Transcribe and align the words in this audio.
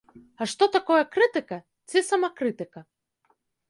А 0.41 0.47
што 0.53 0.67
такое 0.77 0.97
крытыка 1.17 1.61
ці 1.89 2.05
самакрытыка? 2.11 2.79